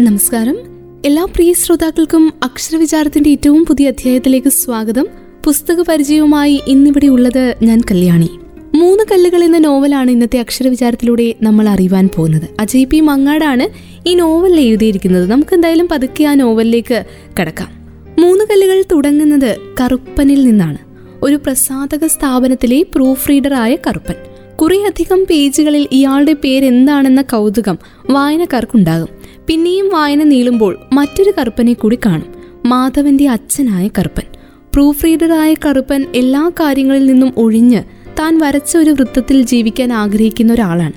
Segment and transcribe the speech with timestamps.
[0.00, 0.56] നമസ്കാരം.
[1.06, 5.06] എല്ലാ പ്രിയ ശ്രോതാക്കൾക്കും അക്ഷരവിചാരത്തിന്റെ ഏറ്റവും പുതിയ അധ്യായത്തിലേക്ക് സ്വാഗതം.
[5.44, 8.28] പുസ്തക പരിചയവുമായി ഇന്നിവിടെ ഉള്ളത് ഞാൻ കല്യാണി.
[8.74, 12.42] മൂന്ന് കല്ലുകൾ എന്ന നോവലാണ് ഇന്നത്തെ അക്ഷരവിചാരത്തിലൂടെ നമ്മൾ അറിയുവാൻ പോകുന്നത്.
[12.60, 13.68] അജയ് പി മങ്ങാടാണ്
[14.08, 15.30] ഈ നോവൽ എഴുതിയിരിക്കുന്നത്.
[15.30, 17.04] നമുക്ക് എന്തായാലും പതുക്കെ ആ നോവലിലേക്ക്
[17.40, 17.68] കടക്കാം.
[18.18, 20.78] മൂന്ന് കല്ലുകൾ തുടങ്ങുന്നത് കറുപ്പനിൽ നിന്നാണ്.
[21.22, 24.14] ഒരു പ്രസാധക സ്ഥാപനത്തിലെ പ്രൂഫ് റീഡറായ കറുപ്പൻ.
[24.62, 27.78] കുറേയധികം പേജുകളിൽ ഇയാളുടെ പേരെന്താണെന്ന കൗതുകം
[28.10, 29.08] വായനക്കാർക്കുണ്ടാകും.
[29.46, 32.34] പിന്നെയും വായന നീളുമ്പോൾ മറ്റൊരു കറുപ്പനെ കൂടി കാണും.
[32.66, 34.22] മാധവന്റെ അച്ഛനായ കറുപ്പൻ.
[34.74, 37.82] പ്രൂഫ് റീഡറായ കറുപ്പൻ എല്ലാ കാര്യങ്ങളിൽ നിന്നും ഒഴിഞ്ഞ്
[38.18, 40.92] താൻ വരച്ച ഒരു വൃത്തത്തിൽ ജീവിക്കാൻ ആഗ്രഹിക്കുന്ന ഒരാളാണ്.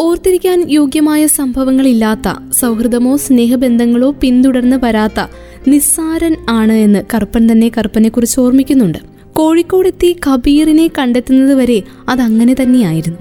[0.00, 5.26] ഓർത്തിരിക്കാൻ യോഗ്യമായ സംഭവങ്ങളില്ലാത്ത സൗഹൃദമോ സ്നേഹബന്ധങ്ങളോ പിന്തുടർന്ന് വരാത്ത
[5.68, 9.15] നിസ്സാരൻ ആണ് എന്ന് കറുപ്പൻ തന്നെ കറുപ്പനെ കുറിച്ച് ഓർമ്മിക്കുന്നുണ്ട്.
[9.36, 13.18] കോഴിക്കോടെത്തി കബീറിനെ കണ്ടെത്തുന്നത് വരെ അതങ്ങനെ തന്നെയായിരുന്നു.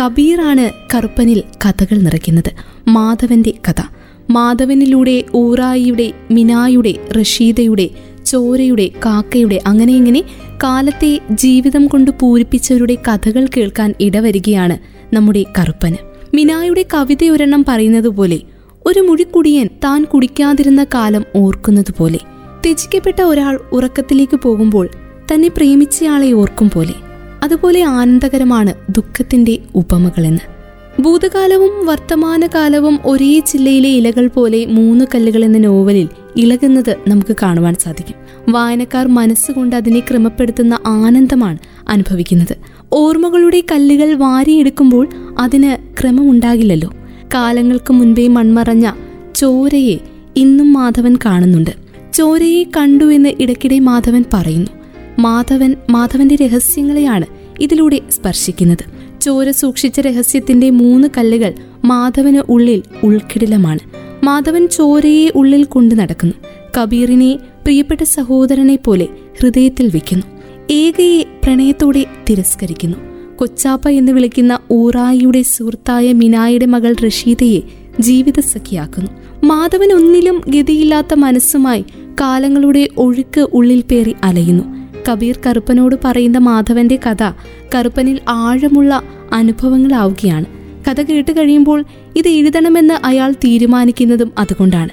[0.00, 2.50] കബീറാണ് കറുപ്പനിൽ കഥകൾ നിറയ്ക്കുന്നത്.
[2.88, 3.82] മാധവന്റെ കഥ.
[4.30, 7.90] മാധവനിലൂടെ ഊറായിയുടെ മിനായുടെ റഷീദയുടെ
[8.26, 10.22] ചോരയുടെ കാക്കയുടെ അങ്ങനെ ഇങ്ങനെ
[10.62, 14.78] കാലത്തെ ജീവിതം കൊണ്ട് പൂരിപ്പിച്ചവരുടെ കഥകൾ കേൾക്കാൻ ഇടവരികയാണ്
[15.14, 15.96] നമ്മുടെ കറുപ്പന്.
[16.34, 18.40] മിനായുടെ കവിത ഒരെണ്ണം പറയുന്നത് പോലെ
[18.86, 22.18] ഒരു മുഴിക്കുടിയൻ താൻ കുടിക്കാതിരുന്ന കാലം ഓർക്കുന്നത് പോലെ
[22.60, 24.88] ത്യജിക്കപ്പെട്ട ഒരാൾ ഉറക്കത്തിലേക്ക് പോകുമ്പോൾ
[25.34, 26.94] തന്നെ പ്രേമിച്ചയാളെ ഓർക്കും പോലെ
[27.42, 30.58] അതുപോലെ ആനന്ദകരമാണ് ദുഃഖത്തിന്റെ ഉപമകളെന്ന്.
[31.02, 38.14] ഭൂതകാലവും വർത്തമാനകാലവും ഒരേ ജില്ലയിലെ ഇലകൾ പോലെ മൂന്ന് കല്ലുകൾ എന്ന നോവലിൽ ഇളകുന്നത് നമുക്ക് കാണുവാൻ സാധിക്കും.
[38.52, 42.56] വായനക്കാർ മനസ്സുകൊണ്ട് അതിനെ ക്രമപ്പെടുത്തുന്ന ആനന്ദമാണ് അനുഭവിക്കുന്നത്.
[42.92, 46.92] ഓർമ്മകളുടെ കല്ലുകൾ വാരിയെടുക്കുമ്പോൾ അതിന് ക്രമമുണ്ടാകില്ലല്ലോ.
[47.34, 48.90] കാലങ്ങൾക്ക് മുൻപേ മൺമറഞ്ഞ
[49.34, 49.98] ചോരയെ
[50.36, 51.70] ഇന്നും മാധവൻ കാണുന്നുണ്ട്.
[52.14, 54.77] ചോരയെ കണ്ടു എന്ന് ഇടയ്ക്കിടെ മാധവൻ പറയുന്നു.
[55.18, 57.26] മാധവൻ മാധവന്റെ രഹസ്യങ്ങളെയാണ്
[57.60, 58.84] ഇതിലൂടെ സ്പർശിക്കുന്നത്.
[59.20, 63.78] ചോര സൂക്ഷിച്ച രഹസ്യത്തിന്റെ മൂന്ന് കല്ലുകൾ മാധവന് ഉള്ളിൽ ഉൾക്കിടിലമാണ്.
[64.24, 66.34] മാധവൻ ചോരയെ ഉള്ളിൽ കൊണ്ടു നടക്കുന്നു.
[66.78, 69.08] കബീറിനെ പ്രിയപ്പെട്ട സഹോദരനെ പോലെ
[69.40, 70.26] ഹൃദയത്തിൽ വയ്ക്കുന്നു
[70.70, 72.96] ഏകയെ പ്രണയത്തോടെ തിരസ്കരിക്കുന്നു.
[73.36, 77.60] കൊച്ചാപ്പ എന്ന് വിളിക്കുന്ന ഊറായിയുടെ സുഹൃത്തായ മിനായുടെ മകൾ റഷീദയെ
[78.00, 79.10] ജീവിതസഖിയാക്കുന്നു.
[79.44, 81.84] മാധവൻ ഒന്നിലും ഗതിയില്ലാത്ത മനസ്സുമായി
[82.20, 84.77] കാലങ്ങളുടെ ഒഴുക്ക് ഉള്ളിൽ പേറി അലയുന്നു.
[85.08, 87.32] കബീർ കറുപ്പനോട് പറയുന്ന മാധവന്റെ കഥ
[87.74, 89.02] കറുപ്പനിൽ ആഴമുള്ള
[89.32, 90.44] അനുഭവങ്ങളാവുകയാണ്.
[90.90, 91.84] കഥ കേട്ട് കഴിയുമ്പോൾ
[92.16, 94.88] ഇത് എഴുതണമെന്ന് അയാൾ തീരുമാനിക്കുന്നതും അതുകൊണ്ടാണ്.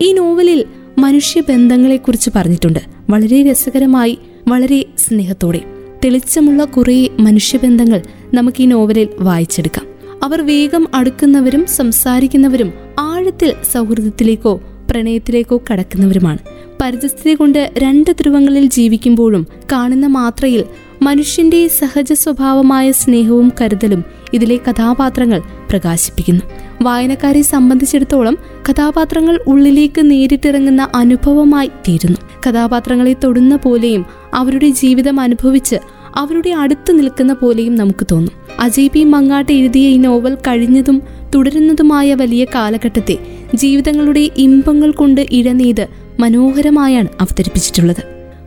[0.00, 0.64] ഈ നോവലിൽ
[0.98, 2.78] മനുഷ്യബന്ധങ്ങളെക്കുറിച്ച് പറഞ്ഞിട്ടുണ്ട്.
[3.10, 5.60] വളരെ രസകരമായി വളരെ സ്നേഹത്തോടെ.
[6.04, 8.02] തെളിച്ചമുള്ള കുറേ മനുഷ്യബന്ധങ്ങൾ
[8.34, 9.86] നമുക്ക് ഈ നോവലിൽ വായിച്ചെടുക്കാം.
[10.22, 14.60] അവർ വേഗം അടുക്കുന്നവരും സംസാരിക്കുന്നവരും ആഴത്തിൽ സൗഹൃദത്തിലേക്കോ
[14.90, 16.38] പ്രണയത്തിലേക്കോ കടക്കുന്നവരുമാണ്.
[16.84, 20.64] പരിതസ്ഥിതി കൊണ്ട് രണ്ട് ധ്രുവങ്ങളിൽ ജീവിക്കുമ്പോഴും കാണുന്ന മാത്രയിൽ
[21.02, 26.40] മനുഷ്യന്റെ സഹജ സ്വഭാവമായ സ്നേഹവും കരുതലും ഇതിലെ കഥാപാത്രങ്ങൾ പ്രകാശിപ്പിക്കുന്നു.
[26.82, 28.38] വായനക്കാരെ സംബന്ധിച്ചിടത്തോളം
[28.70, 32.16] കഥാപാത്രങ്ങൾ ഉള്ളിലേക്ക് നേരിട്ടിറങ്ങുന്ന അനുഭവമായി തീരുന്നു.
[32.48, 35.76] കഥാപാത്രങ്ങളെ തൊടുന്ന പോലെയും അവരുടെ ജീവിതം അനുഭവിച്ച്
[36.16, 38.32] അവരുടെ അടുത്ത് നിൽക്കുന്ന പോലെയും നമുക്ക് തോന്നും.
[38.60, 41.02] അജയ് പി മങ്ങാട്ട് എഴുതിയ ഈ നോവൽ കഴിഞ്ഞതും
[41.34, 43.18] തുടരുന്നതുമായ വലിയ കാലഘട്ടത്തെ
[43.54, 48.02] ജീവിതങ്ങളുടെ ഇമ്പങ്ങൾ കൊണ്ട് ഇഴനെയ്ത് മനോഹരമായാണ് അവതരിപ്പിച്ചിട്ടുള്ളത്.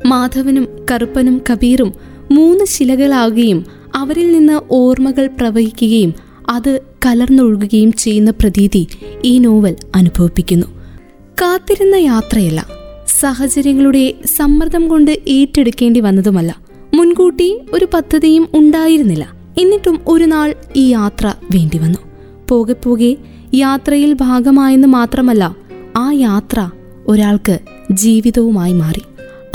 [0.06, 1.94] മാധവനും കറുപ്പനും കബീറും
[2.32, 6.14] മൂന്ന് ശിലകളാകുകയും അവരിൽ നിന്ന് ഓർമ്മകൾ പ്രവഹിക്കുകയും
[6.50, 8.88] അത് കലർന്നൊഴുകുകയും ചെയ്യുന്ന പ്രതീതി
[9.26, 10.68] ഈ നോവൽ അനുഭവിപ്പിക്കുന്നു.
[11.42, 12.66] കാത്തിരുന്ന യാത്രയല്ല
[13.20, 16.56] സാഹചര്യങ്ങളുടെ സമ്മർദ്ദം കൊണ്ട് ഏറ്റെടുക്കേണ്ടി വന്നതുമല്ല.
[16.94, 19.32] മുൻകൂട്ടി ഒരു പദ്ധതിയും ഉണ്ടായിരുന്നില്ല.
[19.60, 21.98] എന്നിട്ടും ഒരു നാൾ ഈ യാത്ര വേണ്ടി വന്നു.
[22.50, 23.18] പോകെ പോകെ
[23.54, 25.56] യാത്രയിൽ ഭാഗമായെന്ന് മാത്രമല്ല
[25.98, 26.70] ആ യാത്ര
[27.08, 27.60] ഒരാൾക്ക്
[27.92, 29.02] ജീവിതവുമായി മാറി.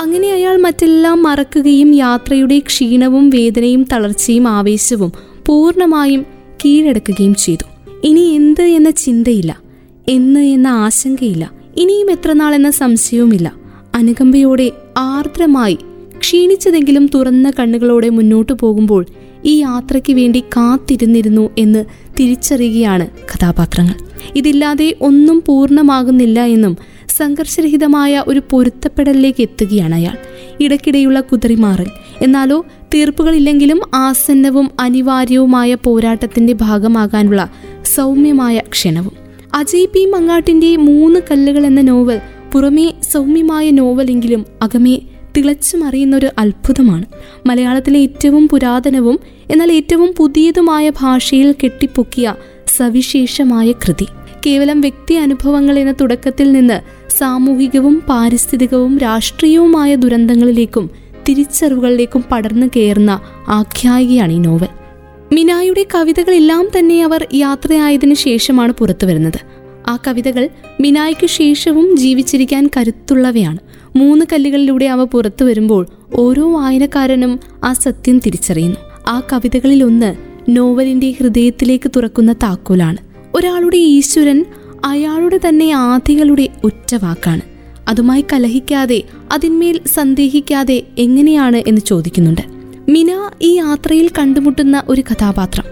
[0.01, 5.13] അങ്ങനെ അയാൾ മറ്റെല്ലാം മറക്കുകയും യാത്രയുടെ ക്ഷീണവും വേദനയും തളർച്ചയും ആവേശവും
[5.47, 6.27] പൂർണമായും
[6.65, 7.65] കീഴടക്കുകയും ചെയ്തു.
[8.05, 9.59] ഇനി എന്ത് എന്ന ചിന്തയില്ല.
[10.09, 11.51] എന്ന് എന്ന ആശങ്കയില്ല.
[11.77, 13.53] ഇനിയും എത്ര നാൾ എന്ന സംശയവുമില്ല.
[13.95, 15.79] അനുകമ്പയോടെ ആർദ്രമായി
[16.19, 19.07] ക്ഷീണിച്ചതെങ്കിലും തുറന്ന കണ്ണുകളോടെ മുന്നോട്ടു പോകുമ്പോൾ
[19.45, 21.85] ഈ യാത്രയ്ക്ക് വേണ്ടി കാത്തിരുന്നിരുന്നു എന്ന്
[22.21, 23.95] തിരിച്ചറിയുകയാണ് കഥാപാത്രങ്ങൾ.
[24.37, 26.77] ഇതില്ലാതെ ഒന്നും പൂർണമാകുന്നില്ല എന്നും
[27.09, 30.17] സംഘർഷരഹിതമായ ഒരു പൊരുത്തപ്പെടലിലേക്ക് എത്തുകയാണ് അയാൾ.
[30.61, 31.87] ഇടയ്ക്കിടെയുള്ള കുതിറിമാറൽ.
[32.23, 32.65] എന്നാലോ
[32.95, 37.51] തീർപ്പുകളില്ലെങ്കിലും ആസന്നവും അനിവാര്യവുമായ പോരാട്ടത്തിന്റെ ഭാഗമാകാനുള്ള
[37.85, 39.13] സൗമ്യമായ ക്ഷണവും.
[39.55, 40.05] അജയ് പി.
[40.05, 42.21] മങ്ങാട്ടിന്റെ മൂന്ന് കല്ലുകൾ എന്ന നോവൽ
[42.53, 47.05] പുറമേ സൗമ്യമായ നോവലെങ്കിലും അകമേ തിളച്ചു തിളച്ചുമറിയുന്ന ഒരു അത്ഭുതമാണ്.
[47.47, 49.21] മലയാളത്തിലെ ഏറ്റവും പുരാതനവും
[49.51, 52.35] എന്നാൽ ഏറ്റവും പുതിയതുമായ ഭാഷയിൽ കെട്ടിപ്പൊക്കിയ
[52.77, 54.07] സവിശേഷമായ കൃതി.
[54.47, 56.81] കേവലം വ്യക്തി അനുഭവങ്ങൾ എന്ന തുടക്കത്തിൽ നിന്ന്
[57.19, 60.91] സാമൂഹികവും പാരിസ്ഥിതികവും രാഷ്ട്രീയവുമായ ദുരന്തങ്ങളിലേക്കും
[61.29, 64.69] തിരിച്ചറിവുകളിലേക്കും പടർന്നു കയറുന്ന ആഖ്യായികയാണ് ഈ നോവൽ.
[65.33, 69.39] മിനായുടെ കവിതകളെല്ലാം തന്നെ അവർ യാത്രയായതിനു ശേഷമാണ് പുറത്തു വരുന്നത്.
[69.89, 70.49] ആ കവിതകൾ
[70.81, 73.59] മിനായ്ക്ക് ശേഷവും ജീവിച്ചിരിക്കാൻ കരുത്തുള്ളവയാണ്.
[73.97, 78.77] മൂന്ന് കല്ലുകളിലൂടെ അവ പുറത്തു വരുമ്പോൾ ഓരോ വായനക്കാരനും ആ സത്യം തിരിച്ചറിയുന്നു.
[79.09, 80.15] ആ കവിതകളിലൊന്ന്
[80.49, 83.12] നോവലിന്റെ ഹൃദയത്തിലേക്ക് തുറക്കുന്ന താക്കോലാണ്.
[83.35, 84.45] ഒരാളുടെ ഈശ്വരൻ
[84.85, 87.41] അയാളുടെ തന്നെ ആദികളുടെ ഒറ്റ വാക്കാണ്
[87.89, 89.03] അതുമായി കലഹിക്കാതെ
[89.33, 92.43] അതിന്മേൽ സന്ദേഹിക്കാതെ എങ്ങനെയാണ് എന്ന് ചോദിക്കുന്നുണ്ട്.
[92.89, 95.65] മിന ഈ യാത്രയിൽ കണ്ടുമുട്ടുന്ന ഒരു കഥാപാത്രം.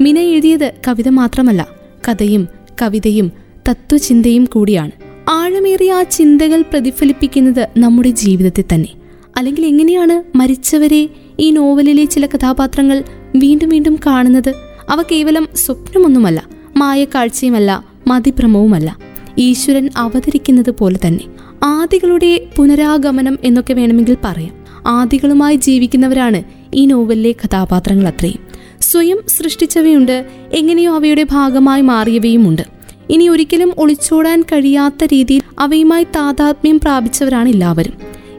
[0.00, 1.68] മിന എഴുതിയത് കവിത മാത്രമല്ല
[2.08, 2.48] കഥയും
[2.82, 3.32] കവിതയും
[3.68, 4.90] തത്വചിന്തയും കൂടിയാണ്.
[5.30, 8.88] ആഴമേറിയ ആ ചിന്തകൾ പ്രതിഫലിപ്പിക്കുന്നത് നമ്മുടെ ജീവിതത്തിൽ തന്നെ.
[9.36, 11.08] അല്ലെങ്കിൽ എങ്ങനെയാണ് മരിച്ചവരെ
[11.40, 13.04] ഈ നോവലിലെ ചില കഥാപാത്രങ്ങൾ
[13.36, 14.54] വീണ്ടും വീണ്ടും കാണുന്നത്?
[14.88, 18.98] അവ കേവലം സ്വപ്നമൊന്നുമല്ല മായ കാഴ്ചയുമല്ല മതിഭ്രമവുമല്ല.
[19.38, 21.24] ഈശ്വരൻ അവതരിക്കുന്നത് പോലെ തന്നെ.
[21.64, 24.50] ആദികളുടെ പുനരാഗമനം എന്നൊക്കെ വേണമെങ്കിൽ പറയാം.
[24.86, 26.42] ആദികളുമായി ജീവിക്കുന്നവരാണ്
[26.74, 28.40] ഈ നോവലിലെ കഥാപാത്രങ്ങൾ അത്രയും.
[28.80, 32.62] സ്വയം സൃഷ്ടിച്ചവയുണ്ട് എങ്ങനെയോ അവയുടെ ഭാഗമായി മാറിയവയുമുണ്ട്.
[33.10, 37.92] ഇനി ഒരിക്കലും ഒളിച്ചോടാൻ കഴിയാത്ത രീതിയിൽ അവയുമായി താതാത്മ്യം പ്രാപിച്ചവരാണ് എല്ലാവരും.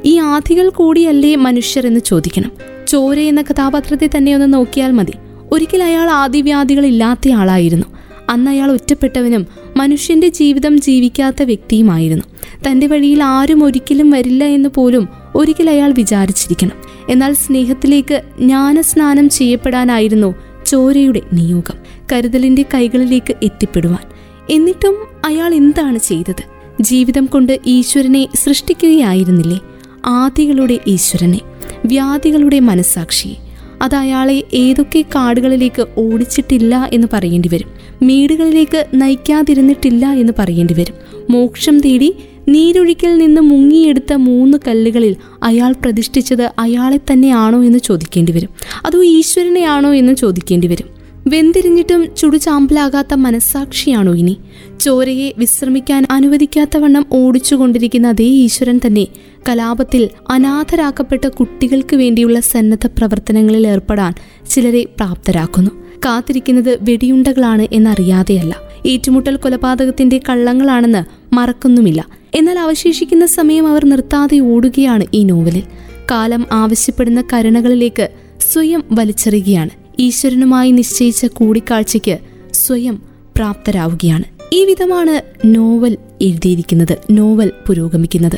[0.05, 2.51] ഈ ആധികൾ കൂടിയല്ലേ മനുഷ്യർ എന്ന് ചോദിക്കണം.
[2.87, 5.13] ചോര എന്ന കഥാപാത്രത്തെ തന്നെ ഒന്ന് നോക്കിയാൽ മതി.
[5.51, 7.98] ഒരിക്കൽ അയാൾ ആദിവ്യാധികൾ ഇല്ലാത്തയാളായിരുന്നു
[8.29, 9.47] അന്ന് അയാൾ ഒറ്റപ്പെട്ടവനും
[9.77, 12.25] മനുഷ്യന്റെ ജീവിതം ജീവിക്കാത്ത വ്യക്തിയുമായിരുന്നു.
[12.69, 16.71] തന്റെ വഴിയിൽ ആരും ഒരിക്കലും വരില്ല എന്ന് പോലും ഒരിക്കൽ അയാൾ വിചാരിച്ചിരിക്കണം.
[17.09, 20.35] എന്നാൽ സ്നേഹത്തിലേക്ക് ജ്ഞാനസ്നാനം ചെയ്യപ്പെടാനായിരുന്നു
[20.65, 22.05] ചോരയുടെ നിയോഗം.
[22.11, 24.07] കരുതലിന്റെ കൈകളിലേക്ക് എത്തിപ്പെടുവാൻ.
[24.49, 24.95] എന്നിട്ടും
[25.25, 26.43] അയാൾ എന്താണ് ചെയ്തത്?
[26.81, 29.59] ജീവിതം കൊണ്ട് ഈശ്വരനെ സൃഷ്ടിക്കുകയായിരുന്നില്ലേ?
[30.05, 31.39] ആദികളുടെ ഈശ്വരനെ
[31.85, 33.48] വ്യാധികളുടെ മനസാക്ഷിയെ.
[33.81, 37.67] അത് അയാളെ ഏതൊക്കെ കാടുകളിലേക്ക് ഓടിച്ചിട്ടില്ല എന്ന് പറയേണ്ടി വരും.
[38.01, 40.93] മേടുകളിലേക്ക് നയിക്കാതിരുന്നിട്ടില്ല എന്ന് പറയേണ്ടി വരും.
[41.29, 42.13] മോക്ഷം തേടി
[42.49, 48.49] നീരൊഴിക്കൽ നിന്ന് മുങ്ങിയെടുത്ത മൂന്ന് കല്ലുകളിൽ അയാൾ പ്രതിഷ്ഠിച്ചത് അയാളെ തന്നെയാണോ എന്ന് ചോദിക്കേണ്ടി വരും.
[48.85, 50.98] അതോ ഈശ്വരനെയാണോ എന്ന് ചോദിക്കേണ്ടി വരും.
[51.27, 54.37] വെന്തിരിഞ്ഞിട്ടും ചുടുചാമ്പലാകാത്ത മനസ്സാക്ഷിയാണോ ഇനി?
[54.79, 59.07] ചോരയെ വിശ്രമിക്കാൻ അനുവദിക്കാത്തവണ്ണം ഓടിച്ചുകൊണ്ടിരിക്കുന്ന അതേ ഈശ്വരൻ തന്നെ
[59.49, 64.13] കലാപത്തിൽ അനാഥരാക്കപ്പെട്ട കുട്ടികൾക്ക് വേണ്ടിയുള്ള സന്നദ്ധ പ്രവർത്തനങ്ങളിൽ ഏർപ്പെടാൻ
[64.49, 65.71] ചിലരെ പ്രാപ്തരാക്കുന്നു.
[66.05, 68.55] കാത്തിരിക്കുന്നത് വെടിയുണ്ടകളാണ് എന്നറിയാതെയല്ല.
[68.85, 72.07] ഏറ്റുമുട്ടൽ കൊലപാതകത്തിന്റെ കള്ളങ്ങളാണെന്ന് മറക്കുന്നുമില്ല.
[72.33, 75.63] എന്നാൽ അവശേഷിക്കുന്ന സമയം അവർ നിർത്താതെ ഓടുകയാണ് ഈ നോവലിൽ.
[76.11, 78.09] കാലം ആവശ്യപ്പെടുന്ന കരുണകളിലേക്ക്
[78.51, 79.69] സ്വയം വലിച്ചെറിയുകയാണ്.
[79.99, 82.17] ഈശ്വരനുമായി നിശ്ചയിച്ച കൂടിക്കാഴ്ചയ്ക്ക്
[82.53, 83.01] സ്വയം
[83.35, 84.23] പ്രാപ്തരാവുകയാണ്.
[84.53, 88.37] ഈ വിധമാണ് നോവൽ എഴുതിയിരിക്കുന്നത് നോവൽ പുരോഗമിക്കുന്നത്.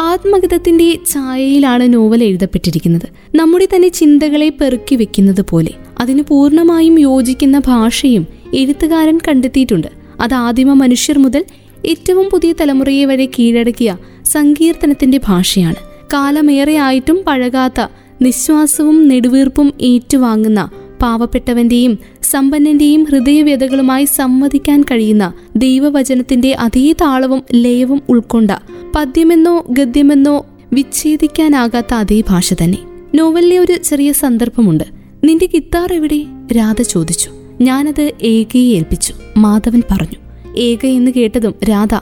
[0.00, 3.36] ആത്മഗതത്തിന്റെ ഛായയിലാണ് നോവൽ എഴുതപ്പെട്ടിരിക്കുന്നത്.
[3.36, 5.70] നമ്മുടെ തന്നെ ചിന്തകളെ പെറുക്കി വെക്കുന്നത് പോലെ
[6.00, 9.86] അതിന് പൂർണമായും യോജിക്കുന്ന ഭാഷയും എഴുത്തുകാരൻ കണ്ടെത്തിയിട്ടുണ്ട്.
[10.20, 11.44] അത് ആദിമ മനുഷ്യർ മുതൽ
[11.86, 15.76] ഏറ്റവും പുതിയ തലമുറയെ വരെ കീഴടക്കിയ സങ്കീർത്തനത്തിന്റെ ഭാഷയാണ്.
[16.12, 17.86] കാലമേറെയായിട്ടും പഴകാത്ത
[18.22, 20.70] നിശ്വാസവും നെടുവീർപ്പും ഏറ്റുവാങ്ങുന്ന
[21.04, 28.50] പാവപ്പെട്ടവന്റെയും സമ്പന്നന്റെയും ഹൃദയവ്യതകളുമായി സംവദിക്കാൻ കഴിയുന്ന ദൈവവചനത്തിന്റെ അതേ താളവും ലയവും ഉൾക്കൊണ്ട
[28.96, 32.78] പദ്യമെന്നോ ഗദ്യമെന്നോ വിച്ഛേദിക്കാനാകാത്ത അതേ ഭാഷ തന്നെ.
[33.14, 34.84] നോവലിലെ ഒരു ചെറിയ സന്ദർഭമുണ്ട്.
[35.24, 36.24] നിന്റെ ഗിത്താർ എവിടെ?
[36.56, 37.30] രാധ ചോദിച്ചു.
[37.60, 40.18] ഞാനത് ഏകയെ ഏൽപ്പിച്ചു മാധവൻ പറഞ്ഞു.
[40.58, 41.94] ഏക എന്ന് കേട്ടതും രാധ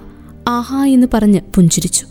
[0.48, 2.06] ആഹാ എന്ന് പറഞ്ഞ് പുഞ്ചിരിച്ചു.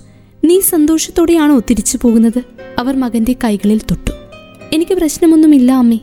[0.46, 2.44] നീ സന്തോഷത്തോടെയാണോ തിരിച്ചു പോകുന്നത്?
[2.80, 4.12] അവർ മകന്റെ കൈകളിൽ തൊട്ടു.
[4.74, 5.98] എനിക്ക് പ്രശ്നമൊന്നുമില്ല അമ്മേ.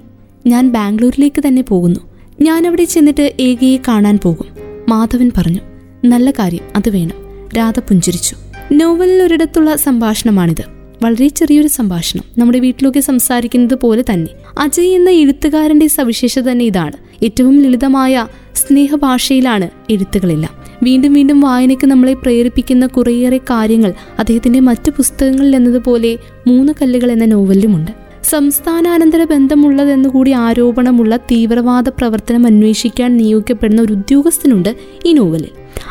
[0.49, 2.00] ഞാൻ ബാംഗ്ലൂരിലേക്ക് തന്നെ പോകുന്നു.
[2.41, 4.47] ഞാൻ അവിടെ ചെന്നിട്ട് ഏകയെ കാണാൻ പോകും.
[4.89, 5.61] മാധവൻ പറഞ്ഞു
[6.05, 7.15] നല്ല കാര്യം അത് വേണം.
[7.56, 8.37] രാധ പുഞ്ചിരിച്ചു.
[8.72, 10.65] നോവലിൽ ഒരിടത്തുള്ള സംഭാഷണമാണിത്.
[11.03, 12.22] വളരെ ചെറിയൊരു സംഭാഷണം.
[12.39, 14.29] നമ്മുടെ വീട്ടിലൊക്കെ സംസാരിക്കുന്നത് പോലെ തന്നെ.
[14.58, 17.25] അജയ് എന്ന എഴുത്തുകാരന്റെ സവിശേഷത തന്നെ ഇതാണ്.
[17.25, 20.51] ഏറ്റവും ലളിതമായ സ്നേഹഭാഷയിലാണ് എഴുത്തുകളെല്ലാം.
[20.82, 28.07] വീണ്ടും വീണ്ടും വായനയ്ക്ക് നമ്മളെ പ്രേരിപ്പിക്കുന്ന കുറേയേറെ കാര്യങ്ങൾ അദ്ദേഹത്തിന്റെ മറ്റു പുസ്തകങ്ങളിൽ എന്നതുപോലെ മൂന്ന് കല്ലുകൾ എന്ന നോവലിലുമുണ്ട്.
[28.31, 35.49] സംസ്ഥാനാനന്തര ബന്ധമുള്ളതെന്നുകൂടി ആരോപണമുള്ള തീവ്രവാദ പ്രവർത്തനം അന്വേഷിക്കാൻ നിയോഗിക്കപ്പെടുന്ന ഒരു ഉദ്യോഗസ്ഥനുണ്ട് ഈ നോവലിൽ.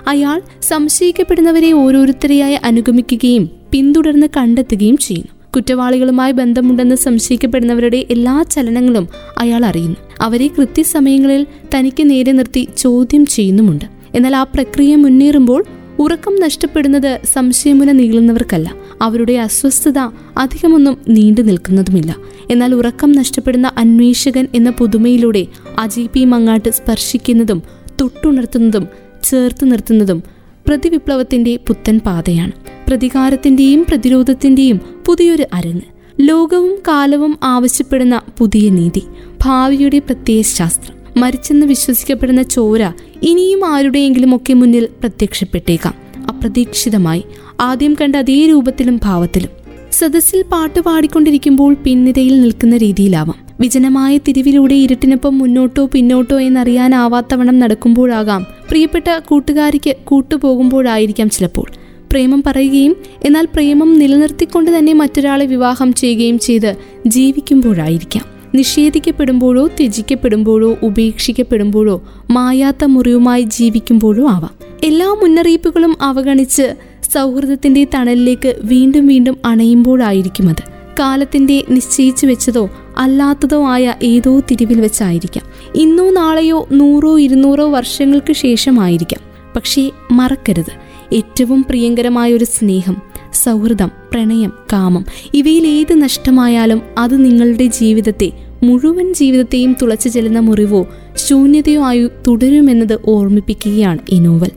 [0.08, 5.52] അയാൾ സംശയിക്കപ്പെടുന്നവരെ ഓരോരുത്തരെയായി അനുഗമിക്കുകയും പിന്തുടർന്ന് കണ്ടെത്തുകയും ചെയ്യുന്നു.
[5.56, 9.96] കുറ്റവാളികളുമായി ബന്ധമുണ്ടെന്ന് സംശയിക്കപ്പെടുന്നവരുടെ എല്ലാ ചലനങ്ങളും അയാൾ അറിയുന്നു.
[10.22, 13.86] അവരെ കൃത്യസമയങ്ങളിൽ തനിക്ക് നേരെ നിർത്തി ചോദ്യം ചെയ്യുന്നുമുണ്ട്.
[14.16, 15.66] എന്നാൽ ആ പ്രക്രിയ മുന്നേറുമ്പോൾ
[16.00, 18.74] ഉറക്കം നഷ്ടപ്പെടുന്നത് സംശയമുന നീളുന്നവർക്കല്ല.
[19.02, 19.98] അവരുടെ അസ്വസ്ഥത
[20.38, 22.16] അധികമൊന്നും നീണ്ടു നിൽക്കുന്നതുമില്ല.
[22.52, 25.48] എന്നാൽ ഉറക്കം നഷ്ടപ്പെടുന്ന അന്വേഷകൻ എന്ന പുതുമയിലൂടെ
[25.80, 27.64] അജയ് പി മങ്ങാട്ട് സ്പർശിക്കുന്നതും
[28.02, 28.88] തൊട്ടുണർത്തുന്നതും
[29.24, 30.24] ചേർത്ത് നിർത്തുന്നതും
[30.68, 32.52] പ്രതിവിപ്ലവത്തിന്റെ പുത്തൻ പാതയാണ്.
[32.88, 35.82] പ്രതികാരത്തിന്റെയും പ്രതിരോധത്തിന്റെയും പുതിയൊരു അരങ്ങ്.
[36.20, 39.02] ലോകവും കാലവും ആവശ്യപ്പെടുന്ന പുതിയ നീതി.
[39.44, 40.02] ഭാവിയുടെ
[40.42, 46.07] ശാസ്ത്രം മരിച്ചെന്ന് വിശ്വസിക്കപ്പെടുന്ന ചോര ഇനിയും ആരുടെയെങ്കിലും ഒക്കെ മുന്നിൽ പ്രത്യക്ഷപ്പെട്ടേക്കാം.
[46.30, 47.24] അപ്രതീക്ഷിതമായി.
[47.60, 49.50] ആദ്യം കണ്ട അതേ രൂപത്തിലും ഭാവത്തിലും.
[49.92, 53.48] സദസ്സിൽ പാട്ട് പാടിക്കൊണ്ടിരിക്കുമ്പോൾ പിന്നിരയിൽ നിൽക്കുന്ന രീതിയിലാവാം.
[53.60, 58.46] വിജനമായ തിരിവിലൂടെ ഇരുട്ടിനൊപ്പം മുന്നോട്ടോ പിന്നോട്ടോ എന്നറിയാനാവാത്തവണ്ണം നടക്കുമ്പോഴാകാം.
[58.70, 61.72] പ്രിയപ്പെട്ട കൂട്ടുകാരിക്ക് കൂട്ടുപോകുമ്പോഴായിരിക്കാം ചിലപ്പോൾ.
[62.12, 66.76] പ്രേമം പറയുകയും എന്നാൽ പ്രേമം നിലനിർത്തിക്കൊണ്ട് തന്നെ മറ്റൊരാളെ വിവാഹം ചെയ്യുകയും ചെയ്ത്
[67.08, 68.26] ജീവിക്കുമ്പോഴായിരിക്കാം.
[68.56, 74.67] നിഷേധിക്കപ്പെടുമ്പോഴോ ത്യജിക്കപ്പെടുമ്പോഴോ ഉപേക്ഷിക്കപ്പെടുമ്പോഴോ മായാത്ത മുറിവുമായി ജീവിക്കുമ്പോഴോ ആവാം.
[74.84, 76.76] എല്ലാ മുന്നറിയിപ്പുകളും അവഗണിച്ച്
[77.14, 80.64] സൗഹൃദത്തിന്റെ തണലിലേക്ക് വീണ്ടും വീണ്ടും അണയുമ്പോഴായിരിക്കും അത്.
[81.00, 85.46] കാലത്തിന്റെ നിശ്ചയിച്ചു വെച്ചതോ അല്ലാത്തതോ ആയ ഏതോ തിരിവിൽ വെച്ചായിരിക്കാം.
[85.76, 89.22] ഇന്നോ നാളെയോ നൂറോ ഇരുന്നൂറോ വർഷങ്ങൾക്ക് ശേഷമായിരിക്കാം.
[89.56, 90.88] പക്ഷേ മറക്കരുത്.
[91.14, 92.98] ഏറ്റവും പ്രിയങ്കരമായ ഒരു സ്നേഹം
[93.34, 98.32] സൗഹൃദം പ്രണയം കാമം ഇവയിൽ ഏത് നഷ്ടമായാലും അത് നിങ്ങളുടെ ജീവിതത്തെ
[98.64, 104.52] മുഴുവൻ ജീവിതത്തെയും തുളച്ചു ചെല്ലുന്ന മുറിവോ ശൂന്യതയോ ആയി തുടരുമെന്നത് ഓർമ്മിപ്പിക്കുകയാണ് ഈ നോവൽ.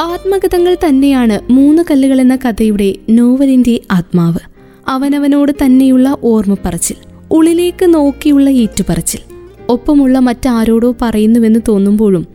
[0.00, 4.38] ആത്മകഥങ്ങൾ തന്നെയാണ് മൂന്ന് കല്ലുകൾ എന്ന കഥയുടെ നോവലിന്റെ ആത്മാവ്.
[4.88, 6.96] അവനവനോട് തന്നെയുള്ള ഓർമ്മ പറച്ചിൽ
[7.30, 9.20] ഉള്ളിലേക്ക് നോക്കിയുള്ള ഏറ്റുപറച്ചിൽ.
[9.68, 12.26] ഒപ്പമുള്ള മറ്റാരോടോ പറയുന്നുവെന്ന് തോന്നുമ്പോഴും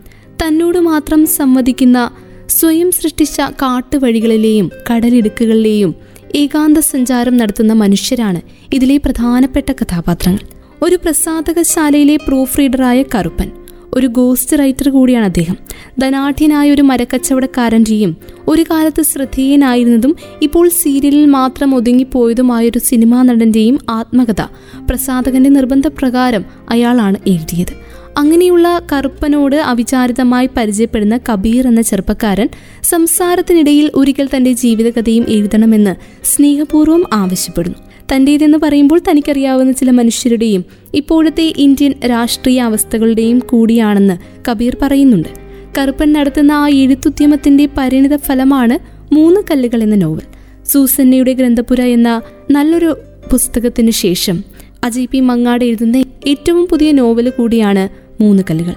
[0.43, 2.11] തന്നോട് മാത്രം സംവദിക്കുന്ന
[2.49, 5.95] സ്വയം സൃഷ്ടിച്ച കാട്ടുവഴികളിലെയും കടലിടുക്കുകളിലെയും
[6.35, 8.41] ഏകാന്ത സഞ്ചാരം നടത്തുന്ന മനുഷ്യരാണ്
[8.73, 10.58] ഇതിലെ പ്രധാനപ്പെട്ട കഥാപാത്രങ്ങൾ.
[10.83, 13.51] ഒരു പ്രസാധകശാലയിലെ പ്രൂഫ് റീഡറായ കറുപ്പൻ
[13.93, 15.57] ഒരു ഗോസ്റ്റ് റൈറ്റർ കൂടിയാണ് അദ്ദേഹം.
[15.99, 18.17] ധനാഠ്യനായ ഒരു മരക്കച്ചവടക്കാരന്റെയും
[18.47, 24.41] ഒരു കാലത്ത് ശ്രദ്ധേയനായിരുന്നതും ഇപ്പോൾ സീരിയലിൽ മാത്രം ഒതുങ്ങിപ്പോയതുമായൊരു സിനിമാ നടന്റെയും ആത്മകഥ
[24.89, 27.73] പ്രസാധകന്റെ നിർബന്ധപ്രകാരം അയാളാണ് എഴുതിയത്.
[28.17, 32.49] അങ്ങനെയുള്ള കറുപ്പനോട് അവിചാരിതമായി പരിചയപ്പെടുന്ന കബീർ എന്ന ചെറുപ്പക്കാരൻ
[32.83, 37.88] സംസാരത്തിനിടയിൽ ഒരിക്കൽ തന്റെ ജീവിതകഥയും എഴുതണമെന്ന് സ്നേഹപൂർവം ആവശ്യപ്പെടുന്നു.
[38.15, 44.17] തന്റേതെന്ന് പറയുമ്പോൾ തനിക്കറിയാവുന്ന ചില മനുഷ്യരുടെയും ഇപ്പോഴത്തെ ഇന്ത്യൻ രാഷ്ട്രീയ അവസ്ഥകളുടെയും കൂടിയാണെന്ന്
[44.51, 45.29] കബീർ പറയുന്നുണ്ട്.
[45.77, 48.79] കറുപ്പൻ നടത്തുന്ന ആ എഴുത്തുദ്യമത്തിന്റെ പരിണിത ഫലമാണ്
[49.13, 50.21] മൂന്ന് കല്ലുകൾ എന്ന നോവൽ.
[50.65, 52.97] സൂസന്നയുടെ ഗ്രന്ഥപുര എന്ന നല്ലൊരു
[53.31, 54.43] പുസ്തകത്തിന് ശേഷം
[54.83, 55.97] അജയ് പി മങ്ങാട് എഴുതുന്ന
[56.27, 57.89] ഏറ്റവും പുതിയ നോവൽ കൂടിയാണ്
[58.21, 58.73] മൂന്ന് കല്ലുകൾ.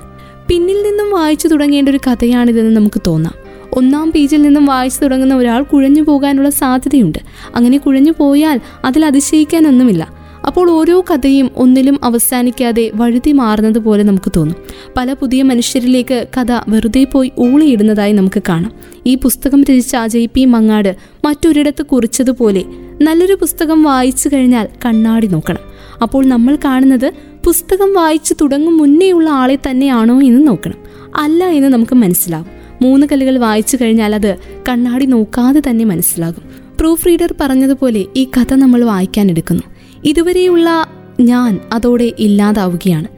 [0.48, 3.41] പിന്നിൽ നിന്നും വായിച്ചു തുടങ്ങേണ്ട ഒരു കഥയാണിതെന്ന് നമുക്ക് തോന്നാം.
[3.72, 7.18] ഒന്നാം പേജിൽ നിന്നും വായിച്ചു തുടങ്ങുന്ന ഒരാൾ കുഴഞ്ഞു പോകാനുള്ള സാധ്യതയുണ്ട്.
[7.54, 10.22] അങ്ങനെ കുഴഞ്ഞു പോയാൽ അതിൽ അതിശയിക്കാനൊന്നുമില്ല.
[10.46, 14.56] അപ്പോൾ ഓരോ കഥയും ഒന്നിലും അവസാനിക്കാതെ വഴുതി മാറുന്നത് പോലെ നമുക്ക് തോന്നും.
[14.96, 18.72] പല പുതിയ മനുഷ്യരിലേക്ക് കഥ വെറുതെ പോയി ഊളിയിടുന്നതായി നമുക്ക് കാണാം.
[19.06, 22.64] ഈ പുസ്തകം രചിച്ച അജയ് പി മങ്ങാട് മറ്റൊരിടത്ത് കുറിച്ചതുപോലെ
[23.02, 25.58] നല്ലൊരു പുസ്തകം വായിച്ചു കഴിഞ്ഞാൽ കണ്ണാടി നോക്കണം.
[26.02, 27.12] അപ്പോൾ നമ്മൾ കാണുന്നത്
[27.44, 30.74] പുസ്തകം വായിച്ചു തുടങ്ങും മുന്നേയുള്ള ആളെ തന്നെയാണോ എന്ന് നോക്കണം.
[31.16, 32.62] അല്ല എന്ന് നമുക്ക് മനസ്സിലാവും.
[32.82, 34.36] മൂന്ന് കല്ലുകൾ വായിച്ചു കഴിഞ്ഞാൽ അത്
[34.68, 36.42] കണ്ണാടി നോക്കാതെ തന്നെ മനസ്സിലാകും.
[36.80, 39.62] പ്രൂഫ് റീഡർ പറഞ്ഞതുപോലെ ഈ കഥ നമ്മൾ വായിക്കാൻ എടുക്കുന്നു.
[40.04, 40.86] ഇതുവരെയുള്ള
[41.20, 43.08] ഞാൻ അതോടെ ഇല്ലാതാവുകയാണ്.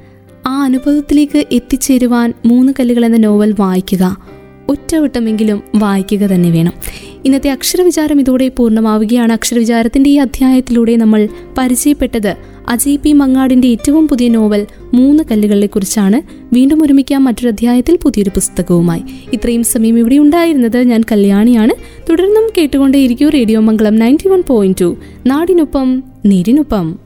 [0.47, 4.17] ആ അനുഭവത്തിലേക്ക് എത്തിച്ചേരുവാൻ മൂന്ന് കല്ലുകൾ എന്ന നോവൽ വായിക്കുക
[4.69, 6.73] ഒറ്റവട്ടമെങ്കിലും വായിക്കുക തന്നെ വേണം.
[7.25, 9.33] ഇന്നത്തെ അക്ഷരവിചാരം ഇതോടെ പൂർണമാവുകയാണ്.
[9.33, 11.29] അക്ഷരവിചാരത്തിന്റെ ഈ അധ്യായത്തിലൂടെ നമ്മൾ
[11.59, 12.37] പരിചയപ്പെട്ടത്
[12.69, 13.13] അജയ് പി.
[13.13, 16.23] മങ്ങാടിന്റെ ഏറ്റവും പുതിയ നോവൽ മൂന്ന് കല്ലുകളെ കുറിച്ചാണ്
[16.55, 19.03] വീണ്ടും ഒരുമിക്കാം മറ്റൊരു അധ്യായത്തിൽ പുതിയൊരു പുസ്തകവുമായി.
[19.33, 21.73] ഇത്രയും സമയം ഇവിടെ ഉണ്ടായിരുന്നത് ഞാൻ കല്യാണിയാണ്.
[22.11, 24.97] തുടർന്നും കേട്ടുകൊണ്ടേയിരിക്കും radio Mangalam ninety one point two.
[25.27, 27.04] നാടിനൊപ്പം നേരിനൊപ്പം.